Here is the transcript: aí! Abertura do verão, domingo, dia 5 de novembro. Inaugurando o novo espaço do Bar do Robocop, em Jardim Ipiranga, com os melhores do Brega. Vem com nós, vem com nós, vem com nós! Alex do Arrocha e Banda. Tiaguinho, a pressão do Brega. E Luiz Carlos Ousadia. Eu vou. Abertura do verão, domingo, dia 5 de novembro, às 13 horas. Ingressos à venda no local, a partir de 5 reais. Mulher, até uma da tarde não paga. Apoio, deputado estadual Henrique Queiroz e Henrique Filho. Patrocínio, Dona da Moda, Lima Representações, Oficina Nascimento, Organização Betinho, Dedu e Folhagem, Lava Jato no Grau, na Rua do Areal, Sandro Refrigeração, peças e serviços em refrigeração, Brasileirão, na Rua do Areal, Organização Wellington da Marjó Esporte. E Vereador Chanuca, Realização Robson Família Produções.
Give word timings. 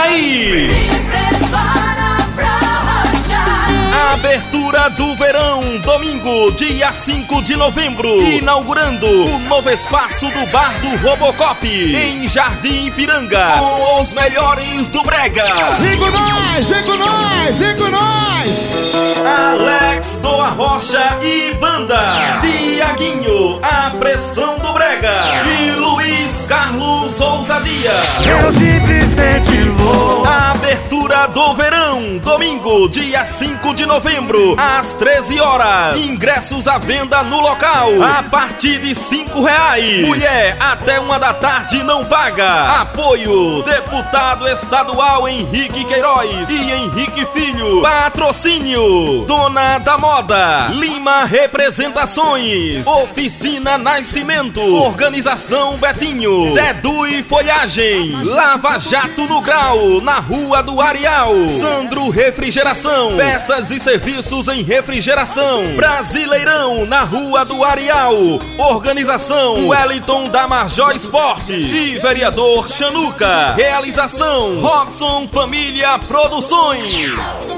aí! 0.00 0.70
Abertura 4.12 4.90
do 4.90 5.14
verão, 5.16 5.78
domingo, 5.78 6.52
dia 6.52 6.92
5 6.92 7.42
de 7.42 7.56
novembro. 7.56 8.20
Inaugurando 8.22 9.06
o 9.06 9.38
novo 9.40 9.70
espaço 9.70 10.28
do 10.30 10.46
Bar 10.46 10.74
do 10.80 10.96
Robocop, 10.96 11.66
em 11.66 12.28
Jardim 12.28 12.86
Ipiranga, 12.86 13.58
com 13.58 14.00
os 14.00 14.12
melhores 14.12 14.88
do 14.88 15.02
Brega. 15.02 15.44
Vem 15.80 15.96
com 15.96 16.10
nós, 16.10 16.68
vem 16.68 16.82
com 16.82 16.96
nós, 16.96 17.58
vem 17.58 17.76
com 17.76 17.88
nós! 17.88 18.80
Alex 19.24 20.18
do 20.20 20.40
Arrocha 20.40 21.18
e 21.22 21.54
Banda. 21.54 22.00
Tiaguinho, 22.40 23.60
a 23.62 23.90
pressão 23.90 24.58
do 24.58 24.72
Brega. 24.72 25.12
E 25.46 25.70
Luiz 25.72 26.44
Carlos 26.48 27.20
Ousadia. 27.20 27.92
Eu 28.26 28.52
vou. 28.52 28.89
Abertura 31.40 31.54
do 31.54 31.54
verão, 31.54 31.69
domingo, 32.18 32.88
dia 32.88 33.24
5 33.24 33.74
de 33.74 33.86
novembro, 33.86 34.56
às 34.58 34.94
13 34.94 35.40
horas. 35.40 35.98
Ingressos 35.98 36.66
à 36.66 36.78
venda 36.78 37.22
no 37.22 37.40
local, 37.40 37.88
a 38.02 38.22
partir 38.24 38.78
de 38.80 38.94
5 38.94 39.42
reais. 39.42 40.06
Mulher, 40.06 40.56
até 40.60 40.98
uma 41.00 41.18
da 41.18 41.32
tarde 41.32 41.82
não 41.82 42.04
paga. 42.04 42.80
Apoio, 42.80 43.62
deputado 43.62 44.46
estadual 44.48 45.28
Henrique 45.28 45.84
Queiroz 45.84 46.50
e 46.50 46.70
Henrique 46.72 47.26
Filho. 47.32 47.82
Patrocínio, 47.82 49.24
Dona 49.26 49.78
da 49.78 49.96
Moda, 49.96 50.68
Lima 50.72 51.24
Representações, 51.24 52.86
Oficina 52.86 53.78
Nascimento, 53.78 54.60
Organização 54.60 55.76
Betinho, 55.76 56.54
Dedu 56.54 57.06
e 57.06 57.22
Folhagem, 57.22 58.22
Lava 58.24 58.78
Jato 58.78 59.26
no 59.26 59.40
Grau, 59.40 60.00
na 60.02 60.18
Rua 60.18 60.62
do 60.62 60.80
Areal, 60.80 61.32
Sandro 61.58 62.09
Refrigeração, 62.10 63.16
peças 63.16 63.70
e 63.70 63.80
serviços 63.80 64.48
em 64.48 64.62
refrigeração, 64.62 65.76
Brasileirão, 65.76 66.84
na 66.84 67.00
Rua 67.02 67.44
do 67.44 67.64
Areal, 67.64 68.14
Organização 68.58 69.68
Wellington 69.68 70.28
da 70.28 70.46
Marjó 70.46 70.90
Esporte. 70.90 71.52
E 71.52 71.98
Vereador 71.98 72.68
Chanuca, 72.68 73.54
Realização 73.54 74.60
Robson 74.60 75.28
Família 75.28 75.98
Produções. 76.00 77.49